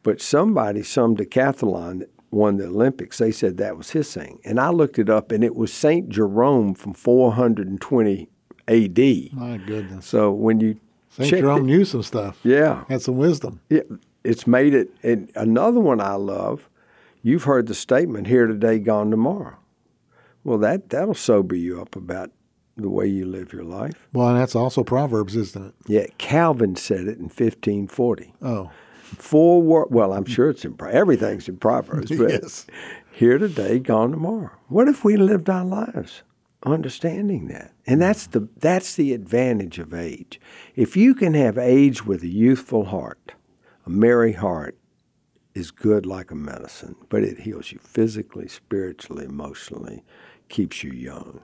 [0.03, 4.41] But somebody, some decathlon won the Olympics, they said that was his thing.
[4.45, 6.09] And I looked it up, and it was St.
[6.09, 8.29] Jerome from 420
[8.69, 8.99] AD.
[9.33, 10.07] My goodness.
[10.07, 10.79] So when you
[11.11, 11.29] St.
[11.29, 12.39] Jerome the- knew some stuff.
[12.45, 13.61] yeah, Had some wisdom.
[13.69, 13.81] yeah,
[14.25, 14.91] it's made it.
[15.03, 16.69] And another one I love,
[17.23, 19.57] you've heard the statement, here today, gone tomorrow.
[20.45, 22.31] Well, that, that'll sober you up about
[22.81, 24.09] the way you live your life.
[24.13, 25.75] Well, and that's also Proverbs, isn't it?
[25.87, 28.35] Yeah, Calvin said it in 1540.
[28.43, 28.71] Oh,
[29.03, 32.67] Four wor- well, I'm sure it's in everything's in Proverbs, but yes.
[33.11, 34.51] here today, gone tomorrow.
[34.69, 36.23] What if we lived our lives
[36.65, 37.73] understanding that?
[37.87, 40.41] And that's the that's the advantage of age.
[40.77, 43.35] If you can have age with a youthful heart,
[43.85, 44.77] a merry heart
[45.55, 50.05] is good like a medicine, but it heals you physically, spiritually, emotionally,
[50.49, 51.41] keeps you young.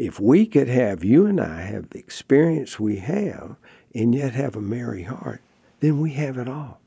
[0.00, 3.56] If we could have you and I have the experience we have
[3.94, 5.42] and yet have a merry heart,
[5.80, 6.80] then we have it all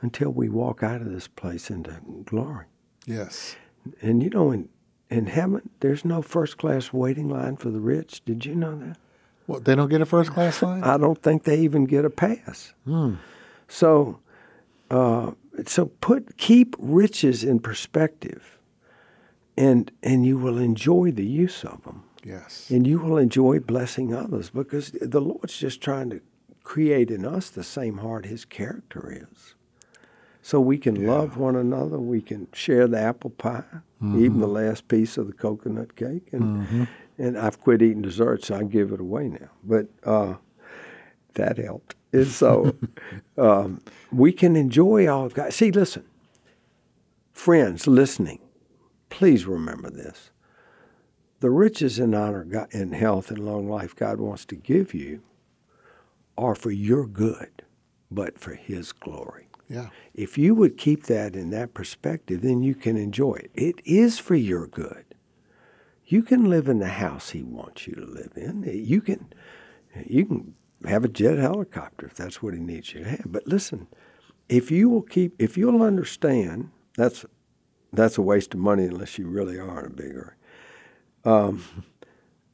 [0.00, 2.66] until we walk out of this place into glory.
[3.06, 3.56] Yes.
[4.00, 4.68] And you know, in,
[5.10, 8.24] in heaven, there's no first class waiting line for the rich.
[8.24, 8.98] Did you know that?
[9.48, 10.84] Well, they don't get a first class line?
[10.84, 12.72] I don't think they even get a pass.
[13.66, 14.20] So,
[14.92, 15.32] uh,
[15.66, 18.55] so put keep riches in perspective,
[19.56, 22.70] and and you will enjoy the use of them, yes.
[22.70, 26.20] and you will enjoy blessing others because the Lord's just trying to
[26.62, 29.54] create in us the same heart His character is.
[30.42, 31.98] So we can love one another.
[31.98, 33.64] We can share the apple pie,
[34.00, 36.86] even the last piece of the coconut cake, and
[37.18, 39.48] and I've quit eating dessert, so I give it away now.
[39.64, 40.34] But uh,
[41.34, 41.94] that helped.
[42.12, 42.76] And so
[43.38, 43.80] um,
[44.12, 45.28] we can enjoy all.
[45.28, 45.52] God.
[45.52, 46.04] See, listen,
[47.32, 48.40] friends listening,
[49.16, 50.30] please remember this:
[51.40, 55.22] the riches and honor, God, and health and long life God wants to give you
[56.36, 57.62] are for your good,
[58.10, 59.48] but for His glory.
[59.68, 59.88] Yeah.
[60.14, 63.50] If you would keep that in that perspective, then you can enjoy it.
[63.54, 65.04] It is for your good.
[66.04, 68.62] You can live in the house he wants you to live in.
[68.62, 69.32] You can
[70.04, 73.24] you can have a jet helicopter if that's what he needs you to have.
[73.26, 73.88] But listen,
[74.48, 77.24] if you will keep if you'll understand, that's
[77.92, 80.34] that's a waste of money unless you really are in a big hurry.
[81.24, 81.84] Um,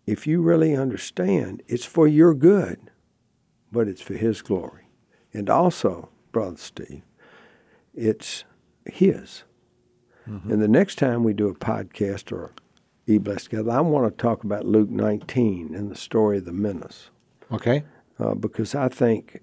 [0.07, 2.79] if you really understand, it's for your good,
[3.71, 4.89] but it's for his glory.
[5.33, 7.03] And also, Brother Steve,
[7.95, 8.45] it's
[8.87, 9.45] his.
[10.25, 12.53] And the next time we do a podcast or
[13.07, 16.53] e blessed together, I want to talk about Luke 19 and the story of the
[16.53, 17.11] minas.
[17.51, 17.85] Okay.
[18.19, 19.43] Uh, because I think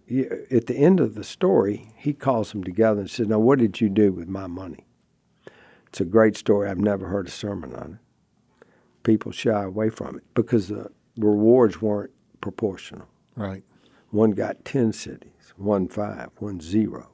[0.52, 3.82] at the end of the story, he calls them together and says, Now, what did
[3.82, 4.86] you do with my money?
[5.90, 6.70] It's a great story.
[6.70, 8.68] I've never heard a sermon on it.
[9.04, 13.08] People shy away from it because the rewards weren't proportional.
[13.36, 13.64] Right.
[14.12, 17.10] One got 10 cities, one five, one zero.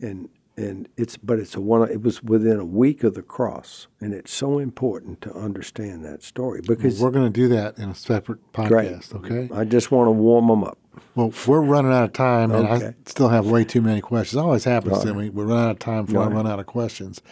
[0.00, 3.86] And and it's but it's a one it was within a week of the cross
[4.00, 7.88] and it's so important to understand that story because We're going to do that in
[7.90, 8.70] a separate great.
[8.70, 9.48] podcast, okay?
[9.54, 10.78] I just want to warm them up.
[11.14, 14.38] Well, we're running out of time, and I still have way too many questions.
[14.38, 15.30] It always happens to me.
[15.30, 17.22] We run out of time before I run out of questions.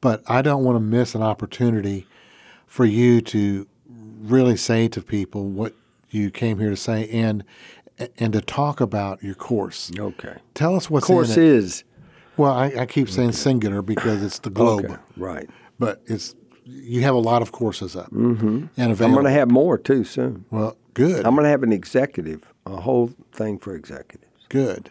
[0.00, 2.06] But I don't want to miss an opportunity
[2.66, 3.66] for you to
[4.20, 5.74] really say to people what
[6.10, 7.44] you came here to say and
[8.18, 9.90] and to talk about your course.
[9.98, 10.36] Okay.
[10.54, 11.48] Tell us what's Course in it.
[11.48, 11.84] is
[12.36, 15.50] Well, I, I keep saying singular because it's the globe, okay, right.
[15.78, 16.34] but it's
[16.64, 18.66] you have a lot of courses up mm-hmm.
[18.76, 19.04] and available.
[19.04, 20.44] I'm going to have more too soon.
[20.50, 24.46] well, good, I'm going to have an executive, a whole thing for executives.
[24.48, 24.90] good.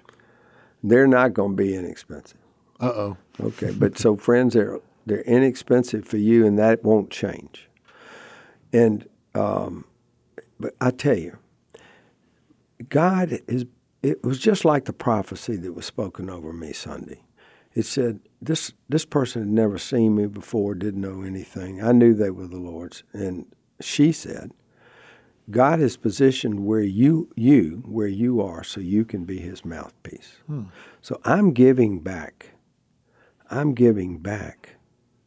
[0.83, 2.37] They're not going to be inexpensive.
[2.79, 3.17] Uh oh.
[3.39, 7.69] Okay, but so friends, they're they're inexpensive for you, and that won't change.
[8.73, 9.85] And um,
[10.59, 11.37] but I tell you,
[12.89, 13.65] God is.
[14.03, 17.23] It was just like the prophecy that was spoken over me Sunday.
[17.73, 21.81] It said this this person had never seen me before, didn't know anything.
[21.81, 23.45] I knew they were the Lord's, and
[23.81, 24.51] she said,
[25.49, 30.37] God is positioned where you you where you are, so you can be His mouthpiece.
[31.01, 32.51] So I'm giving back.
[33.49, 34.76] I'm giving back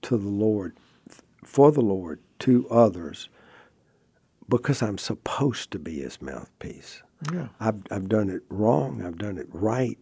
[0.03, 0.77] to the Lord,
[1.45, 3.29] for the Lord, to others,
[4.49, 7.03] because I'm supposed to be His mouthpiece.
[7.33, 7.49] Yeah.
[7.61, 9.03] I've, I've done it wrong.
[9.05, 9.99] I've done it right.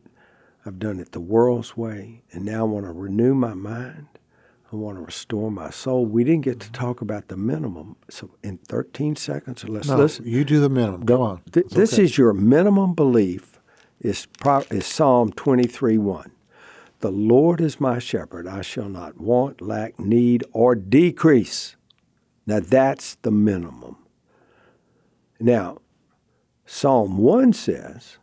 [0.64, 2.22] I've done it the world's way.
[2.32, 4.06] And now I want to renew my mind.
[4.70, 6.04] I want to restore my soul.
[6.04, 7.96] We didn't get to talk about the minimum.
[8.10, 10.26] So in 13 seconds, let's No, listen.
[10.26, 11.06] you do the minimum.
[11.06, 11.40] Go on.
[11.50, 12.02] Th- this okay.
[12.04, 13.58] is your minimum belief
[14.00, 16.30] is, pro- is Psalm 23 1.
[17.00, 18.46] The Lord is my shepherd.
[18.46, 21.76] I shall not want, lack, need, or decrease.
[22.46, 23.96] Now that's the minimum.
[25.38, 25.78] Now,
[26.66, 28.18] Psalm 1 says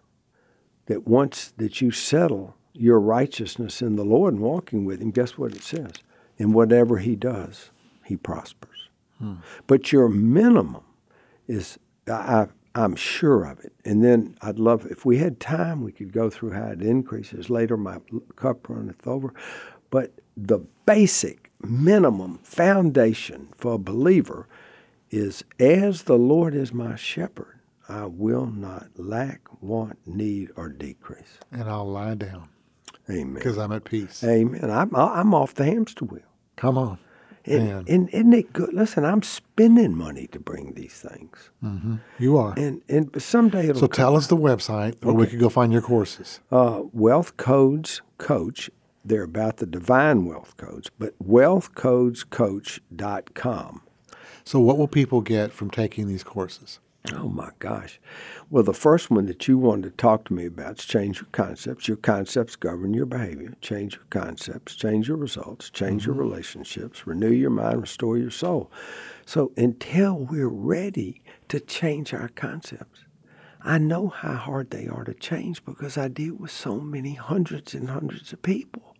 [0.88, 5.38] that once that you settle your righteousness in the Lord and walking with Him, guess
[5.38, 5.93] what it says?
[6.38, 7.69] In whatever He does,
[8.03, 8.89] He prospers.
[9.19, 9.35] Hmm.
[9.67, 10.83] But your minimum
[11.47, 13.73] is, I, I'm sure of it.
[13.85, 17.49] And then I'd love, if we had time, we could go through how it increases
[17.49, 17.77] later.
[17.77, 17.99] My
[18.35, 19.33] cup runneth over.
[19.89, 24.47] But the basic minimum foundation for a believer
[25.09, 31.39] is as the Lord is my shepherd, I will not lack, want, need, or decrease.
[31.51, 32.49] And I'll lie down
[33.09, 33.35] Amen.
[33.35, 34.23] because I'm at peace.
[34.23, 34.69] Amen.
[34.69, 36.23] I'm, I'm off the hamster wheel.
[36.57, 36.99] Come on.
[37.47, 38.73] And, and isn't it good?
[38.73, 41.51] Listen, I'm spending money to bring these things.
[42.19, 42.53] You are.
[42.58, 45.81] And and someday it'll So tell us the website where we could go find your
[45.81, 46.39] courses.
[46.51, 48.69] uh, Wealth Codes Coach.
[49.08, 53.81] They're about the divine wealth codes, but wealthcodescoach.com.
[54.43, 56.79] So what will people get from taking these courses?
[57.13, 58.00] Oh my gosh.
[58.50, 61.30] Well, the first one that you wanted to talk to me about is change your
[61.32, 61.88] concepts.
[61.88, 63.54] Your concepts govern your behavior.
[63.62, 66.24] Change your concepts, change your results, change your mm-hmm.
[66.24, 68.72] relationships, renew your mind, restore your soul.
[69.26, 73.02] So until we're ready to change our concepts,
[73.62, 77.74] I know how hard they are to change because I deal with so many hundreds
[77.74, 78.96] and hundreds of people.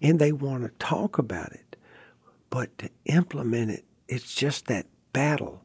[0.00, 1.76] And they want to talk about it.
[2.48, 5.62] But to implement it, it's just that battle.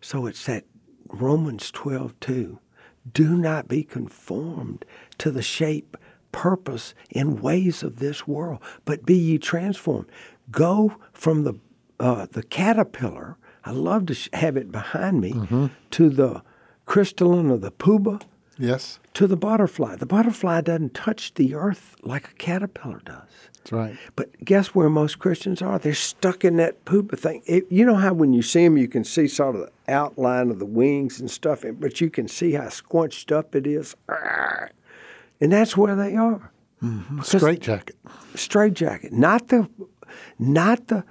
[0.00, 0.64] So it's that
[1.08, 2.58] Romans 12, 2.
[3.12, 4.84] Do not be conformed
[5.18, 5.96] to the shape,
[6.32, 10.06] purpose, and ways of this world, but be ye transformed.
[10.50, 11.54] Go from the
[12.00, 13.36] uh, the caterpillar.
[13.64, 15.32] I love to have it behind me
[15.90, 16.42] to the
[16.86, 18.20] chrysalis or the pupa
[18.58, 19.96] Yes, to the butterfly.
[19.96, 23.28] The butterfly doesn't touch the earth like a caterpillar does.
[23.54, 23.96] that's right.
[24.16, 25.78] But guess where most Christians are?
[25.78, 27.42] They're stuck in that pupa thing.
[27.46, 30.50] It, you know how when you see them, you can see sort of the outline
[30.50, 33.94] of the wings and stuff, but you can see how squunched up it is.
[35.40, 36.50] And that's where they are.
[36.82, 37.20] Mm-hmm.
[37.22, 37.96] Straight jacket.
[38.34, 39.68] Straight jacket, not the,
[40.38, 41.04] not the,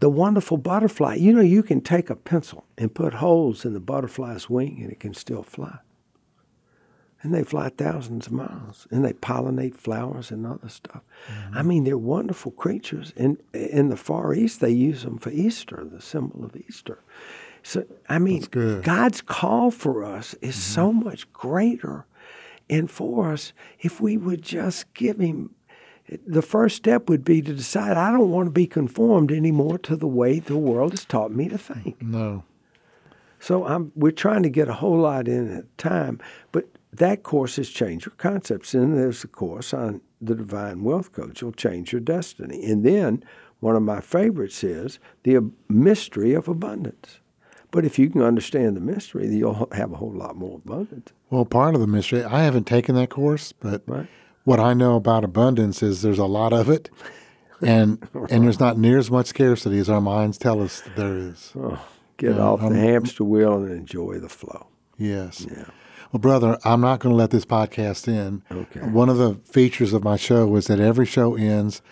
[0.00, 1.14] the wonderful butterfly.
[1.14, 4.92] You know, you can take a pencil and put holes in the butterfly's wing, and
[4.92, 5.78] it can still fly.
[7.24, 11.00] And they fly thousands of miles, and they pollinate flowers and other stuff.
[11.26, 11.68] I mm-hmm.
[11.68, 13.14] mean, they're wonderful creatures.
[13.16, 17.00] And in the Far East, they use them for Easter, the symbol of Easter.
[17.62, 18.42] So, I mean,
[18.82, 20.74] God's call for us is mm-hmm.
[20.74, 22.04] so much greater.
[22.68, 25.54] And for us, if we would just give Him,
[26.26, 29.96] the first step would be to decide I don't want to be conformed anymore to
[29.96, 32.02] the way the world has taught me to think.
[32.02, 32.44] No.
[33.40, 36.18] So I'm, we're trying to get a whole lot in at a time,
[36.52, 36.66] but
[36.98, 38.74] that course has changed your concepts.
[38.74, 41.38] And there's a course on the Divine Wealth Coach.
[41.42, 42.64] It'll change your destiny.
[42.70, 43.24] And then
[43.60, 47.20] one of my favorites is the mystery of abundance.
[47.70, 51.10] But if you can understand the mystery, you'll have a whole lot more abundance.
[51.30, 54.06] Well, part of the mystery, I haven't taken that course, but Right.
[54.44, 56.88] what I know about abundance is there's a lot of it,
[57.60, 61.16] and and there's not near as much scarcity as our minds tell us that there
[61.16, 61.52] is.
[61.56, 61.84] Oh,
[62.16, 64.68] get Yeah, off the I'm- hamster wheel and enjoy the flow.
[64.96, 65.44] Yes.
[65.50, 65.64] Yeah.
[66.14, 68.42] Well, brother, I'm not going to let this podcast end.
[68.48, 68.78] Okay.
[68.78, 71.82] One of the features of my show is that every show ends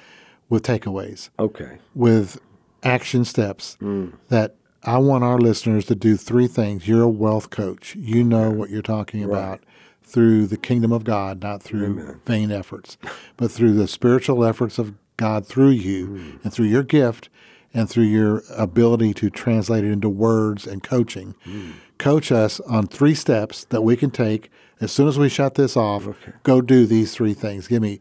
[0.49, 1.79] with takeaways, Okay.
[1.93, 2.39] with
[2.85, 4.13] action steps Mm.
[4.29, 4.55] that
[4.85, 6.87] I want our listeners to do three things.
[6.87, 7.97] You're a wealth coach.
[7.97, 9.59] You know what you're talking about
[10.05, 12.99] through the kingdom of God, not through vain efforts,
[13.37, 16.45] but through the spiritual efforts of God through you Mm.
[16.45, 17.29] and through your gift
[17.75, 21.35] and through your ability to translate it into words and coaching.
[21.47, 21.75] Mm.
[21.99, 24.51] Coach us on three steps that we can take
[24.81, 26.09] as soon as we shut this off.
[26.43, 27.69] Go do these three things.
[27.69, 28.01] Give me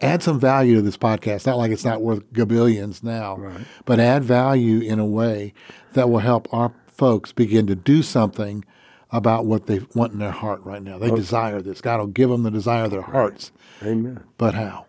[0.00, 1.46] add some value to this podcast.
[1.46, 5.52] Not like it's not worth gabillions now, but add value in a way
[5.92, 8.64] that will help our folks begin to do something
[9.10, 10.98] about what they want in their heart right now.
[10.98, 11.80] They desire this.
[11.80, 13.52] God will give them the desire of their hearts.
[13.82, 14.24] Amen.
[14.38, 14.86] But how?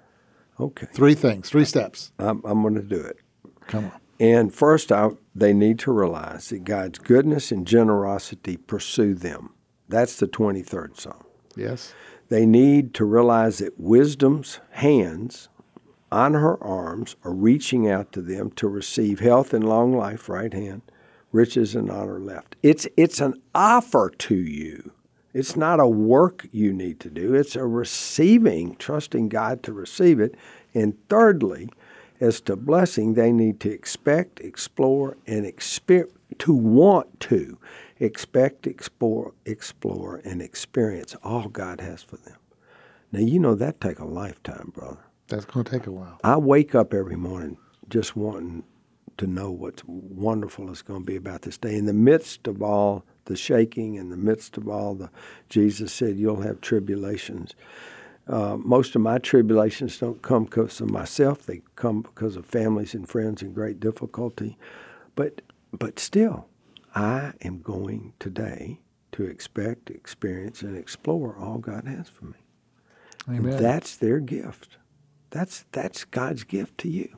[0.59, 0.87] Okay.
[0.91, 2.11] Three things, three steps.
[2.17, 3.17] I'm, I'm going to do it.
[3.67, 3.91] Come on.
[4.19, 9.51] And first out, they need to realize that God's goodness and generosity pursue them.
[9.87, 11.23] That's the 23rd Psalm.
[11.55, 11.93] Yes.
[12.29, 15.49] They need to realize that wisdom's hands
[16.11, 20.53] on her arms are reaching out to them to receive health and long life, right
[20.53, 20.81] hand,
[21.31, 22.55] riches and honor left.
[22.63, 24.91] It's, it's an offer to you.
[25.33, 30.19] It's not a work you need to do, it's a receiving, trusting God to receive
[30.19, 30.35] it.
[30.73, 31.69] And thirdly,
[32.19, 37.57] as to blessing, they need to expect, explore, and experience, to want to
[37.99, 42.37] expect, explore, explore, and experience all God has for them.
[43.11, 44.99] Now, you know that take a lifetime, brother.
[45.27, 46.19] That's going to take a while.
[46.23, 47.57] I wake up every morning
[47.89, 48.63] just wanting
[49.17, 51.75] to know what's wonderful is going to be about this day.
[51.75, 55.09] In the midst of all the shaking, in the midst of all the,
[55.49, 57.55] Jesus said, you'll have tribulations.
[58.27, 62.93] Uh, most of my tribulations don't come because of myself; they come because of families
[62.93, 64.57] and friends in great difficulty.
[65.15, 66.47] But, but still,
[66.93, 68.79] I am going today
[69.13, 72.37] to expect, experience, and explore all God has for me.
[73.29, 73.53] Amen.
[73.53, 74.77] And that's their gift.
[75.29, 77.17] That's that's God's gift to you.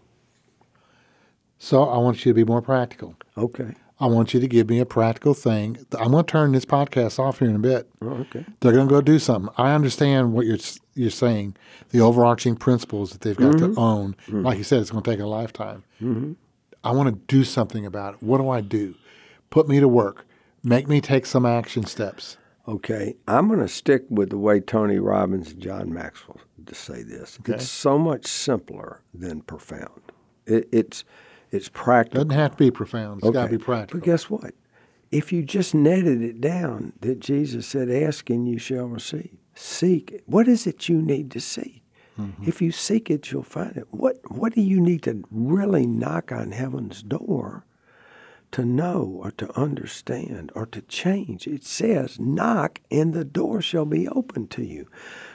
[1.58, 3.16] So I want you to be more practical.
[3.38, 3.76] Okay.
[4.02, 5.86] I want you to give me a practical thing.
[6.00, 7.90] I'm going to turn this podcast off here in a bit.
[8.02, 8.46] Oh, okay.
[8.62, 9.54] They're going to go do something.
[9.58, 10.58] I understand what you're
[10.96, 11.56] you're saying,
[11.90, 13.74] the overarching principles that they've got Mm-hmm.
[13.74, 14.16] to own.
[14.30, 15.84] Like you said, it's going to take a lifetime.
[16.84, 18.24] I want to do something about it.
[18.24, 18.96] What do I do?
[19.50, 20.26] Put me to work.
[20.64, 22.38] Make me take some action steps.
[22.68, 23.16] Okay.
[23.28, 27.38] I'm going to stick with the way Tony Robbins and John Maxwell to say this.
[27.42, 27.54] Okay.
[27.54, 30.02] It's so much simpler than profound.
[30.46, 31.04] It, it's
[31.52, 32.26] it's practical.
[32.26, 33.22] Doesn't have to be profound.
[33.24, 34.00] It's got to be practical.
[34.00, 34.54] But guess what?
[35.12, 39.38] If you just netted it down that Jesus said, Ask and you shall receive.
[39.56, 40.22] Seek.
[40.26, 41.84] What is it you need to seek?
[42.20, 42.48] Mm-hmm.
[42.48, 43.88] If you seek it, you'll find it.
[43.92, 47.66] What what do you need to really knock on heaven's door
[48.52, 51.48] to know or to understand or to change?
[51.48, 54.88] It says, knock and the door shall be open to you.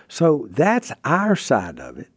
[0.09, 2.14] So that's our side of it.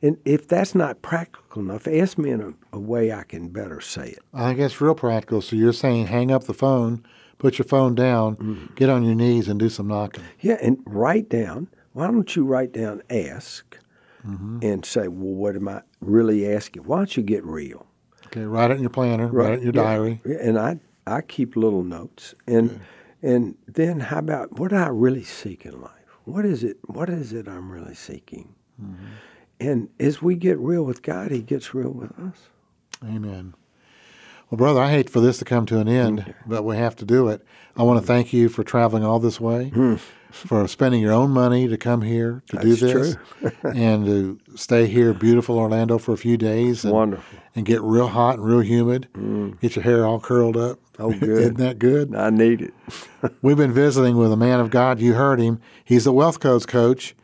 [0.00, 3.80] And if that's not practical enough, ask me in a, a way I can better
[3.80, 4.20] say it.
[4.32, 5.40] I guess real practical.
[5.42, 7.04] So you're saying hang up the phone,
[7.38, 8.74] put your phone down, Mm-hmm.
[8.74, 10.22] get on your knees, and do some knocking.
[10.40, 11.66] Yeah, and write down.
[11.94, 13.76] Why don't you write down ask
[14.60, 16.82] and say, well, what am I really asking?
[16.84, 17.86] Why don't you get real?
[18.26, 19.82] Okay, write it in your planner, write it in your Yeah.
[19.82, 20.20] diary.
[20.42, 22.34] And I, I keep little notes.
[22.46, 22.80] And
[23.22, 25.92] and then how about what do I really seek in life?
[26.24, 28.54] What is it what is it I'm really seeking?
[28.80, 29.06] Mm-hmm.
[29.60, 32.48] And as we get real with God, he gets real with us.
[33.04, 33.54] Amen.
[34.50, 37.04] Well, brother, I hate for this to come to an end, but we have to
[37.04, 37.44] do it.
[37.76, 39.96] I want to thank you for traveling all this way, hmm.
[40.30, 43.16] for spending your own money to come here to do this,
[43.62, 47.38] and to stay here, beautiful Orlando, for a few days, and, Wonderful.
[47.54, 49.08] and get real hot and real humid.
[49.14, 49.50] Hmm.
[49.60, 50.78] Get your hair all curled up.
[50.98, 51.42] Oh, good.
[51.42, 52.14] Isn't that good?
[52.14, 52.74] I need it.
[53.42, 54.98] We've been visiting with a man of God.
[54.98, 55.60] You heard him.
[55.84, 57.14] He's the wealth codes coach.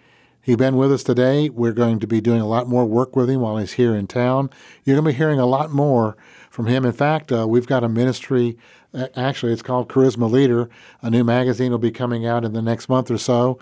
[0.45, 1.49] He's been with us today.
[1.49, 4.07] We're going to be doing a lot more work with him while he's here in
[4.07, 4.51] town.
[4.85, 6.17] You're going to be hearing a lot more
[6.51, 6.85] from him.
[6.85, 8.59] In fact, uh, we've got a ministry.
[8.93, 10.69] uh, Actually, it's called Charisma Leader.
[11.01, 13.59] A new magazine will be coming out in the next month or so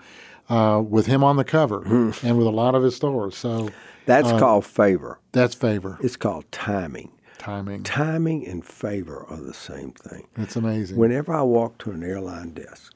[0.49, 1.83] uh, with him on the cover
[2.21, 3.37] and with a lot of his stores.
[3.37, 3.69] So
[4.05, 5.19] That's called favor.
[5.31, 7.11] that's favor, It's called timing.
[7.37, 7.83] timing.
[7.83, 10.27] Timing and favor are the same thing.
[10.35, 10.97] It's amazing.
[10.97, 12.92] Whenever I walk to an airline desk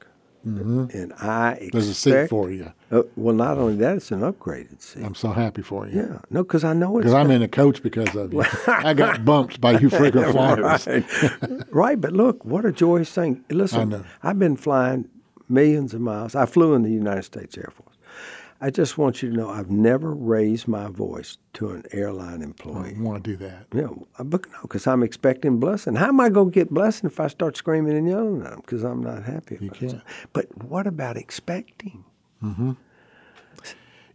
[0.48, 2.72] and I expect, There's a seat for you.
[2.92, 5.04] Uh, well, not only that, it's an upgraded seat.
[5.04, 5.98] I'm so happy for you.
[6.00, 8.44] yeah, no, because I know it's Because I'm in a coach because of you.
[8.68, 10.88] I got bumped by you frequent flyers.
[10.88, 11.64] right.
[11.72, 13.44] right, but look, what a joyous thing.
[13.50, 14.06] Listen.
[14.24, 15.10] I've been flying
[15.50, 16.36] millions of miles.
[16.36, 17.97] I flew in the United States Air Force.
[18.60, 22.46] I just want you to know I've never raised my voice to an airline I
[22.46, 22.96] employee.
[22.98, 23.68] want to do that.
[23.72, 25.96] Yeah, uh, but no, because I'm expecting blessing.
[25.96, 28.62] How am I going to get blessing if I start screaming and yelling at them
[28.62, 29.58] because I'm not happy?
[29.62, 30.02] You can't.
[30.34, 32.04] But what about expecting?
[32.44, 32.74] Mm-hmm.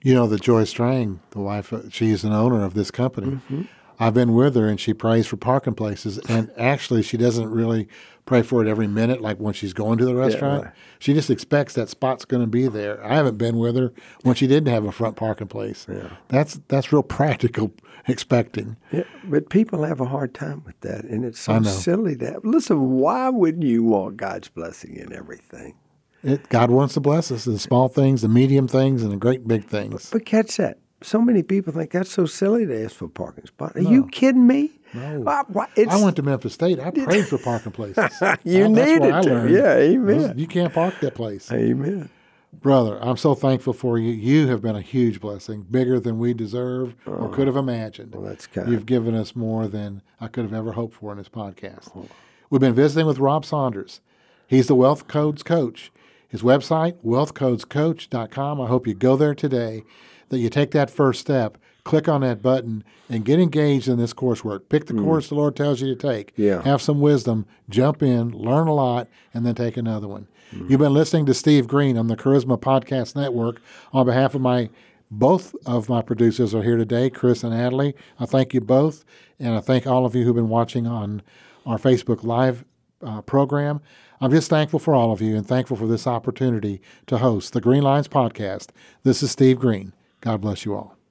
[0.02, 3.32] You know, the Joy Strang, the wife, uh, she's an owner of this company.
[3.32, 3.62] Mm-hmm.
[4.00, 6.18] I've been with her and she prays for parking places.
[6.28, 7.86] And actually, she doesn't really
[8.24, 10.64] pray for it every minute, like when she's going to the restaurant.
[10.64, 10.74] right.
[10.98, 13.04] She just expects that spot's going to be there.
[13.04, 13.92] I haven't been with her
[14.22, 15.86] when she didn't have a front parking place.
[15.90, 16.10] Yeah.
[16.28, 17.72] That's that's real practical
[18.08, 18.76] expecting.
[18.92, 22.44] Yeah, but people have a hard time with that, and it's so silly to have.
[22.44, 25.74] Listen, why wouldn't you want God's blessing in everything?
[26.22, 29.48] It, God wants to bless us, in small things, the medium things, and the great
[29.48, 30.10] big things.
[30.10, 30.78] But catch that.
[31.02, 33.74] So many people think that's so silly to ask for a parking spot.
[33.74, 34.70] Are you kidding me?
[34.94, 35.20] No.
[35.20, 36.78] Why- I went to Memphis State.
[36.80, 37.96] I prayed for parking places.
[38.44, 39.30] You I- that's needed where I to.
[39.30, 39.54] learned.
[39.54, 40.38] Yeah, amen.
[40.38, 41.50] You can't park that place.
[41.52, 42.10] Amen.
[42.52, 44.10] Brother, I'm so thankful for you.
[44.12, 48.14] You have been a huge blessing, bigger than we deserve or could have oh, imagined.
[48.14, 48.70] well, that's kind.
[48.70, 51.90] You've given us more than I could have ever hoped for in this podcast.
[51.96, 52.06] Oh.
[52.50, 54.02] We've been visiting with Rob Saunders.
[54.46, 55.90] He's the Wealth Codes Coach.
[56.28, 58.60] His website, wealthcodescoach.com.
[58.60, 59.84] I hope you go there today.
[60.28, 64.14] that you take that first step, click on that button, and get engaged in this
[64.14, 64.68] coursework.
[64.68, 66.32] Pick the course the Lord tells you to take.
[66.36, 66.62] Yeah.
[66.62, 70.28] Have some wisdom, jump in, learn a lot, and then take another one.
[70.68, 73.62] You've been listening to Steve Greene on the Charisma Podcast Network.
[73.92, 74.68] On behalf of my
[75.10, 77.94] both of my producers are here today, Chris and Natalie.
[78.18, 79.04] I thank you both,
[79.38, 81.22] and I thank all of you who've been watching on
[81.66, 82.64] our Facebook Live
[83.02, 83.80] uh, program.
[84.20, 87.60] I'm just thankful for all of you and thankful for this opportunity to host the
[87.60, 88.68] Green Lines Podcast.
[89.02, 89.92] This is Steve Greene.
[90.20, 91.01] God bless you all.